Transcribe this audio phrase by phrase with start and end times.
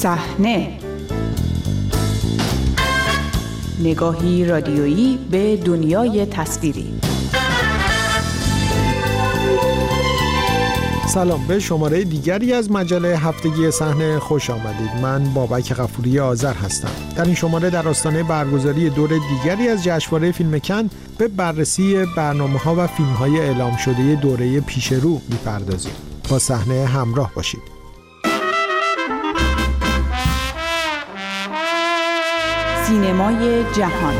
[0.00, 0.78] صحنه.
[3.82, 6.94] نگاهی رادیویی به دنیای تصویری.
[11.06, 14.90] سلام به شماره دیگری از مجله هفتگی صحنه خوش آمدید.
[15.02, 16.90] من بابک غفوری آذر هستم.
[17.16, 22.58] در این شماره در آستانه برگزاری دور دیگری از جشنواره فیلم کن به بررسی برنامه
[22.58, 25.92] ها و فیلم های اعلام شده دوره پیش رو می‌پردازیم.
[26.30, 27.77] با صحنه همراه باشید.
[32.88, 34.14] سینمای جهان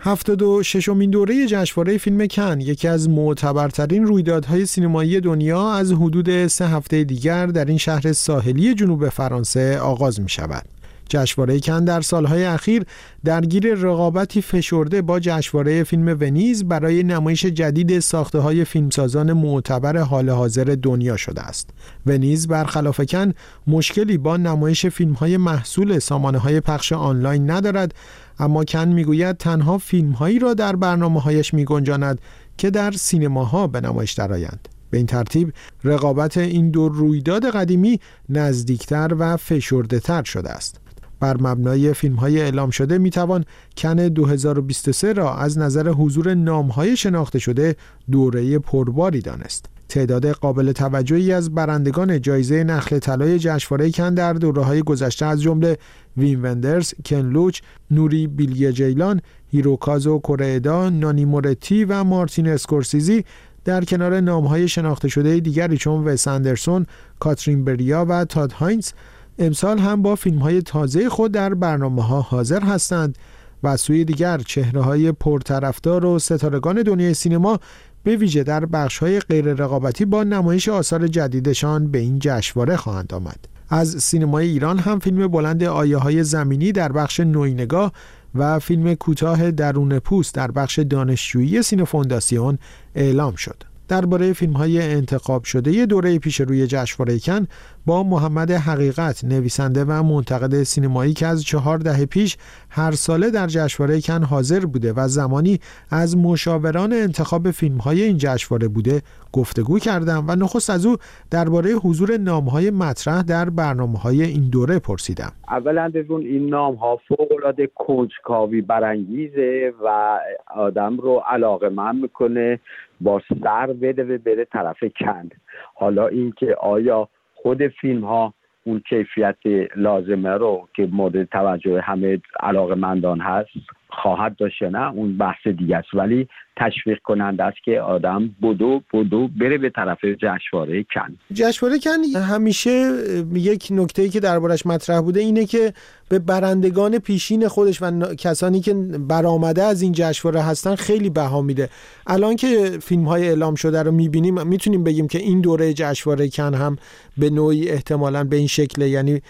[0.00, 6.46] هفتاد و ششمین دوره جشنواره فیلم کن یکی از معتبرترین رویدادهای سینمایی دنیا از حدود
[6.46, 10.71] سه هفته دیگر در این شهر ساحلی جنوب فرانسه آغاز می شود.
[11.12, 12.84] جشنواره کن در سالهای اخیر
[13.24, 20.30] درگیر رقابتی فشرده با جشنواره فیلم ونیز برای نمایش جدید ساخته های فیلمسازان معتبر حال
[20.30, 21.70] حاضر دنیا شده است.
[22.06, 23.32] ونیز برخلاف کن
[23.66, 27.94] مشکلی با نمایش فیلم های محصول سامانه های پخش آنلاین ندارد
[28.38, 32.20] اما کن می‌گوید تنها فیلم هایی را در برنامه هایش می گنجاند
[32.58, 34.68] که در سینماها به نمایش درآیند.
[34.90, 35.52] به این ترتیب
[35.84, 40.80] رقابت این دو رویداد قدیمی نزدیکتر و فشرده تر شده است.
[41.22, 43.44] بر مبنای فیلم های اعلام شده می توان
[43.76, 47.76] کن 2023 را از نظر حضور نام های شناخته شده
[48.10, 49.66] دوره پرباری دانست.
[49.88, 55.42] تعداد قابل توجهی از برندگان جایزه نخل طلای جشنواره کن در دوره های گذشته از
[55.42, 55.78] جمله
[56.16, 59.20] ویم وندرز، کن لوچ، نوری بیلگه جیلان،
[59.50, 63.24] هیروکازو کورئدا، نانی مورتی و مارتین اسکورسیزی
[63.64, 66.86] در کنار نامهای شناخته شده دیگری چون وس اندرسون،
[67.20, 68.90] کاترین بریا و تاد هاینز
[69.38, 73.18] امسال هم با فیلم های تازه خود در برنامه ها حاضر هستند
[73.62, 77.60] و سوی دیگر چهره های پرطرفدار و ستارگان دنیای سینما
[78.04, 83.14] به ویژه در بخش های غیر رقابتی با نمایش آثار جدیدشان به این جشنواره خواهند
[83.14, 83.48] آمد.
[83.68, 87.92] از سینمای ایران هم فیلم بلند آیه های زمینی در بخش نوینگاه
[88.34, 92.58] و فیلم کوتاه درون پوست در بخش دانشجویی سینوفونداسیون
[92.94, 93.71] اعلام شد.
[93.92, 95.86] درباره فیلم های انتخاب شده.
[95.86, 97.46] دوره پیش روی جشنواره کن
[97.86, 102.36] با محمد حقیقت نویسنده و منتقد سینمایی که از چهار دهه پیش
[102.70, 105.58] هر ساله در جشنواره کن حاضر بوده و زمانی
[105.90, 110.96] از مشاوران انتخاب فیلم های این جشنواره بوده گفتگو کردم و نخست از او
[111.30, 115.32] درباره حضور نام های مطرح در برنامه های این دوره پرسیدم.
[115.48, 120.18] اولا این نام ها فوق العاده کنجکاوی برانگیزه و
[120.56, 122.60] آدم رو علاقه من می‌کنه.
[123.02, 125.34] با سر بده بره طرف کند
[125.74, 129.36] حالا اینکه آیا خود فیلم ها اون کیفیت
[129.76, 133.50] لازمه رو که مورد توجه همه علاقه مندان هست
[133.88, 135.94] خواهد داشت نه اون بحث دیگه است.
[135.94, 141.18] ولی تشویق کننده است که آدم بدو بدو بره به طرف جشنواره کن.
[141.32, 142.90] جشنواره کن همیشه
[143.34, 145.72] یک نکته که دربارش مطرح بوده اینه که
[146.08, 148.74] به برندگان پیشین خودش و کسانی که
[149.08, 151.68] برآمده از این جشنواره هستن خیلی بها میده.
[152.06, 156.54] الان که فیلم های اعلام شده رو می‌بینیم می‌تونیم بگیم که این دوره جشنواره کن
[156.54, 156.76] هم
[157.18, 158.88] به نوعی احتمالا به این شکله.
[158.88, 159.20] یعنی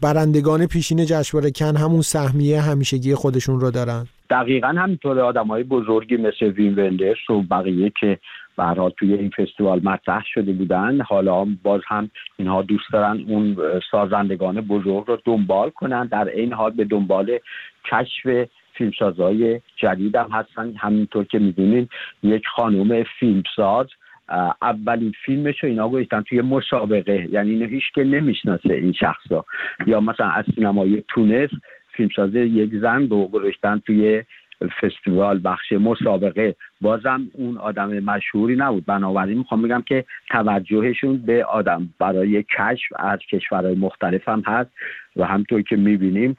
[0.00, 4.06] برندگان پیشین جشنواره کن همون سهمیه همیشگی خودشون رو دارن.
[4.34, 8.18] دقیقا همینطور آدم های بزرگی مثل وین وندرس و بقیه که
[8.56, 13.56] برها توی این فستیوال مطرح شده بودن حالا باز هم اینها دوست دارن اون
[13.90, 16.06] سازندگان بزرگ رو دنبال کنن.
[16.06, 17.38] در این حال به دنبال
[17.84, 20.72] کشف فیلمسازهای جدید هم هستن.
[20.76, 21.88] همینطور که می‌دونین
[22.22, 23.86] یک خانوم فیلمساز
[24.62, 27.28] اولین فیلمش رو اینا گذاشتن توی مسابقه.
[27.30, 29.44] یعنی اینو هیچ که نمی‌شناسه این شخصا
[29.86, 31.50] یا مثلا از سینمای تونس
[31.96, 34.22] فیلمساز یک زن رو گذاشتن توی
[34.80, 36.54] فستیوال بخش مسابقه.
[36.80, 38.86] بازم اون آدم مشهوری نبود.
[38.86, 44.70] بنابراین می‌خوام بگم که توجهشون به آدم برای کشف از کشورهای مختلف هم هست
[45.16, 46.36] و همطور که می‌بینیم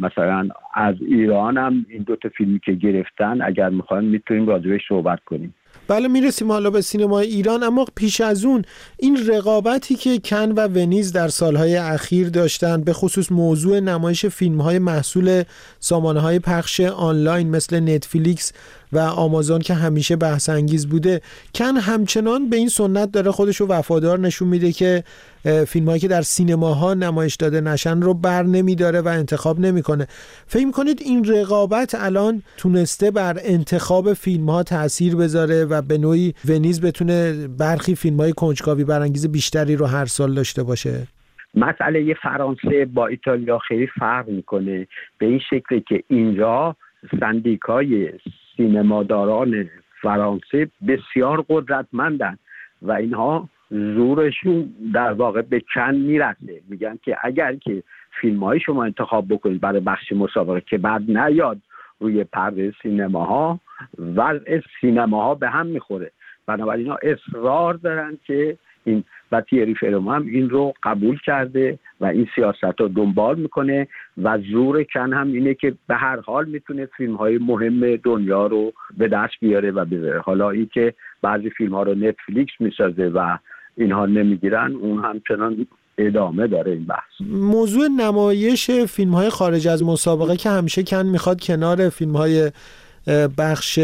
[0.00, 5.54] مثلا از ایران هم این دوتا فیلمی که گرفتن اگر می‌خوایم می‌تونیم راجبش صحبت کنیم.
[5.88, 7.62] بله می‌رسیم حالا به سینمای ایران.
[7.62, 8.64] اما پیش از اون
[8.96, 14.60] این رقابتی که کن و ونیز در سالهای اخیر داشتن به خصوص موضوع نمایش فیلم
[14.60, 15.42] های محصول
[15.80, 18.52] سامانه های پخش آنلاین مثل نتفلیکس
[18.96, 21.20] و آمازون که همیشه بحث انگیز بوده.
[21.54, 25.04] کن همچنان به این سنت داره خودش رو وفادار نشون میده که
[25.66, 30.06] فیلم هایی که در سینماها نمایش داده نشن رو بر نمیداره و انتخاب نمی‌کنه.
[30.46, 36.34] فکر کنید این رقابت الان تونسته بر انتخاب فیلم ها تاثیر بذاره و به نوعی
[36.48, 41.06] ونیز بتونه برخی فیلم های کنجکاوی برانگیز بیشتری رو هر سال داشته باشه؟
[41.54, 44.86] مسئله فرانسه با ایتالیا خیلی فرق می‌کنه.
[45.18, 46.76] به این شکل که اینجا
[47.20, 48.10] سندیکای
[48.56, 49.70] سینماداران
[50.02, 52.38] فرانسه بسیار قدرتمندند
[52.82, 56.60] و اینها زورشون در واقع به چند می‌رسه.
[56.68, 57.82] میگن که اگر که
[58.20, 61.58] فیلم های شما انتخاب بکنید برای بخش مسابقه که بعد نیاد
[62.00, 63.60] روی پرده سینماها
[63.98, 66.10] وضع سینماها به هم می‌خوره.
[66.46, 72.28] بنابراین ها اصرار دارن که این و تیری هم این رو قبول کرده و این
[72.34, 73.88] سیاست رو دنبال می‌کنه
[74.22, 78.72] و زور کن هم اینه که به هر حال می‌تونه فیلم های مهم دنیا رو
[78.96, 83.38] به دست بیاره و بذاره حالا اینکه بعضی فیلم ها رو نتفلیکس می‌سازه و
[83.76, 85.66] اینها نمی‌گیرن اون همچنان
[85.98, 87.30] ادامه داره این بحث.
[87.30, 92.50] موضوع نمایش فیلم های خارج از مسابقه که همیشه کن می‌خواد کنار فیلم های
[93.38, 93.78] بخش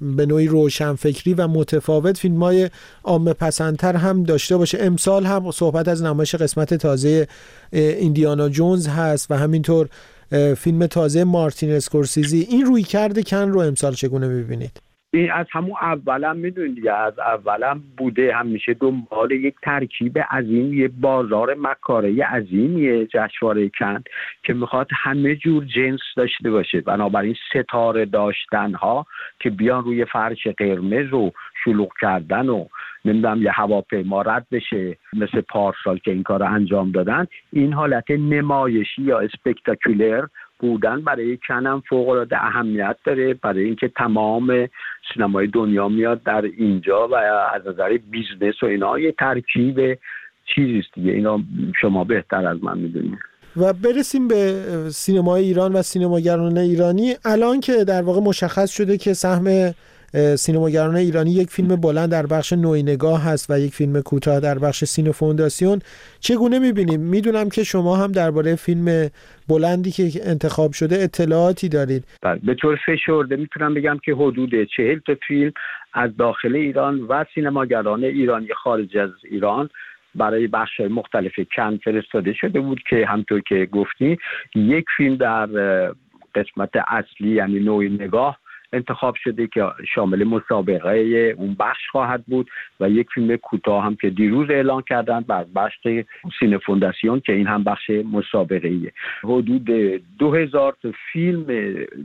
[0.00, 2.70] به نوعی روشنفکری و متفاوت فیلم های
[3.04, 7.28] عامه پسندتر هم داشته باشه امسال هم صحبت از نمایش قسمت تازه
[7.72, 9.88] ایندیانا جونز هست و همینطور
[10.56, 15.76] فیلم تازه مارتین اسکورسیزی این روی کرده کن رو امسال چگونه می‌بینید؟ این از همون
[15.82, 23.06] اولا می‌دونید دیگه از اولا بوده همیشه دنبال یک ترکیب عظیم یه بازار مکاره عظیمیه
[23.06, 24.02] جشنواره کن
[24.42, 26.80] که می‌خواد همه جور جنس داشته باشه.
[26.80, 29.06] بنابراین ستاره داشتن ها
[29.40, 31.32] که بیان روی فرش قرمز و
[31.64, 32.66] شلوغ کردن و
[33.04, 39.02] نمی‌دونم یه هواپیما رد بشه مثل پارسال که این کار انجام دادن این حالت نمایشی
[39.02, 40.26] یا spectaculaire
[40.58, 44.68] بودن برای کنم فوق العاده اهمیت داره برای اینکه تمام
[45.14, 47.14] سینمای دنیا میاد در اینجا و
[47.54, 49.98] از نظر business و اینا یه ترکیب
[50.54, 51.12] چیزیست دیگه.
[51.12, 51.40] اینا
[51.80, 53.18] شما بهتر از من می‌دونید.
[53.56, 57.14] و برسیم به سینمای ایران و سینماگران ایرانی.
[57.24, 59.74] الان که در واقع مشخص شده که سهم
[60.36, 64.58] سینماگران ایرانی یک فیلم بلند در بخش نوی نگاه هست و یک فیلم کوتاه در
[64.58, 65.78] بخش سینو فونداسیون.
[66.20, 69.08] چگونه می‌بینیم؟ می‌دونم که شما هم درباره فیلم
[69.48, 72.04] بلندی که انتخاب شده اطلاعاتی دارید.
[72.22, 75.52] بله، به طور فشرده می‌تونم بگم که حدود چهل تا فیلم
[75.92, 79.68] از داخل ایران و سینماگران ایرانی خارج از ایران
[80.14, 84.18] برای بخش مختلف کن فرستاده شده بود که همطور که گفتی
[84.54, 85.46] یک فیلم در
[86.34, 88.38] قسمت اصلی یعنی نوعی نگاه
[88.72, 89.64] انتخاب شده که
[89.94, 95.20] شامل مسابقه اون بخش خواهد بود و یک فیلم کوتاه هم که دیروز اعلان کردن
[95.20, 95.74] بر بخش
[96.38, 98.92] سینه فونداسیون که این هم بخش مسابقه ایه
[99.24, 99.64] حدود
[100.18, 100.76] دو هزار
[101.12, 101.46] فیلم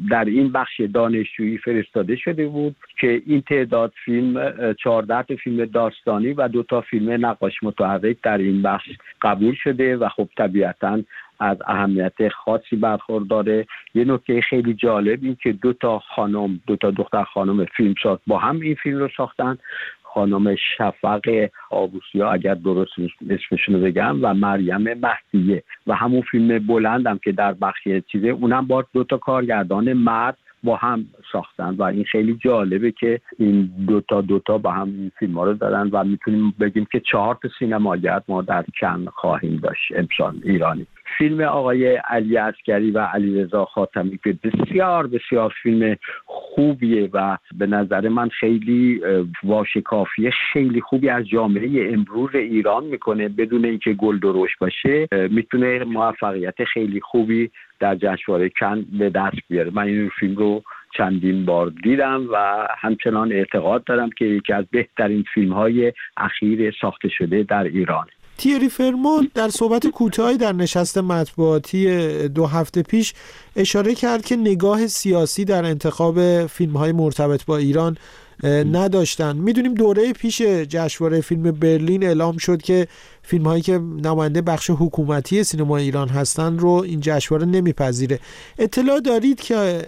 [0.09, 6.47] در این بخش دانشجویی فرستاده شده بود که این تعداد فیلم چهارده فیلم داستانی و
[6.47, 8.89] دو تا فیلم نقاش متحرک در این بخش
[9.21, 10.99] قبول شده و خب طبیعتا
[11.41, 13.65] از اهمیت خاصی برخورداره.
[13.93, 18.37] یه نکته خیلی جالب این که دو تا خانم دو تا دختر خانم فیلمساز با
[18.37, 19.57] هم این فیلم رو ساختن.
[20.03, 22.91] خانم شفق آبوسیا اگر درست
[23.29, 25.63] اسمشون رو بگم و مریم مهدیه.
[25.87, 30.75] و همون فیلم بلندم که در بخشی چیزه اونم با دو تا کارگردان مرد با
[30.75, 31.75] هم ساختن.
[31.75, 35.89] و این خیلی جالبه که این دوتا دوتا با هم این فیلم ها رو دارن
[35.91, 39.91] و می‌تونیم بگیم که چهار تا سینماگر ما در کن خواهیم داشت.
[39.95, 40.87] امسال ایرانی.
[41.21, 47.67] فیلم آقای علی اسکری و علی رضا خاتمی که بسیار بسیار فیلم خوبیه و به
[47.67, 49.01] نظر من خیلی
[49.43, 53.29] واشکافیه خیلی خوبی از جامعه امروز ایران می‌کنه.
[53.29, 59.71] بدون اینکه گل دروش باشه می‌تونه موفقیت خیلی خوبی در جشنواره کن به دست بیاره.
[59.73, 60.63] من این فیلم رو
[60.97, 67.09] چندین بار دیدم و همچنان اعتقاد دارم که یکی از بهترین فیلم های اخیر ساخته
[67.09, 68.07] شده در ایران.
[68.41, 71.87] تیری فرمون در صحبت کوتاهی در نشست مطبوعاتی
[72.27, 73.13] دو هفته پیش
[73.55, 77.97] اشاره کرد که نگاه سیاسی در انتخاب فیلم های مرتبط با ایران
[78.43, 79.37] نداشتن.
[79.37, 82.87] می‌دونیم دوره پیش جشنواره فیلم برلین اعلام شد که
[83.23, 88.19] فیلم هایی که نماینده بخش حکومتی سینما ایران هستن رو این جشنواره نمیپذیره.
[88.59, 89.85] اطلاع دارید که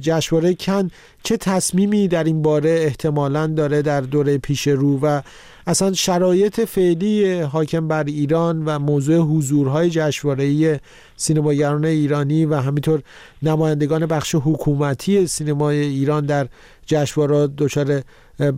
[0.00, 0.90] جشنواره کن
[1.22, 5.22] چه تصمیمی در این باره احتمالا داره در دوره پیش رو و
[5.68, 10.78] اصلا شرایط فعلی حاکم بر ایران و موضوع حضورهای جشنواره‌ای
[11.16, 13.02] سینماگران ایرانی و همینطور
[13.42, 16.48] نمایندگان بخش حکومتی سینمای ایران در
[16.86, 18.02] جشنواره دچار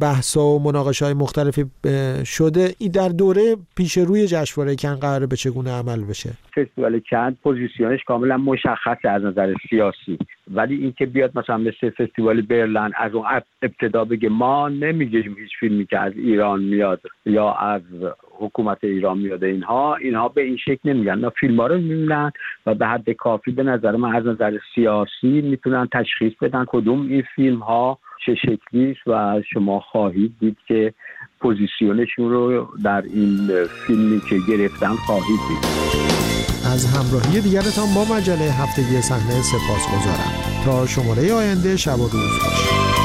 [0.01, 1.65] بحثا و مناقشه های مختلفی
[2.25, 2.75] شده.
[2.79, 7.92] این در دوره پیش روی جشنواره کن قراره به چگونه عمل بشه؟ فستیوال کن position
[7.92, 10.19] ش کاملا مشخص از نظر سیاسی.
[10.51, 13.25] ولی اینکه بیاد مثلا مثل فستیوال برلن از اون
[13.63, 17.83] ابتدا بگه ما نمیگیم هیچ فیلمی که از ایران میاد یا از
[18.41, 21.19] حکومت ایران میاد اینها اینها به این شکل نمیگن.
[21.19, 22.33] نه فیلم ها رو می‌بینن
[22.67, 27.25] و به حد کافی به نظر من از نظر سیاسی می‌تونن تشخیص بدن کدوم این
[27.37, 30.95] فیلم ها چه شکلی و شما خواهید دید که
[31.41, 35.65] پوزیسیونشون رو در این فیلمی که گرفتن خواهید دید.
[36.75, 40.33] از همراهی دیگرتان با مجله هفتگی صحنه سپاس گذارم
[40.65, 43.00] تا شماره آینده شب و روز باشید